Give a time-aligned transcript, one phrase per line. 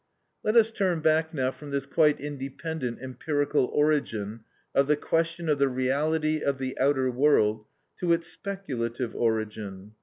[0.43, 4.39] Let us turn back now from this quite independent empirical origin
[4.73, 7.65] of the question of the reality of the outer world,
[7.97, 9.91] to its speculative origin.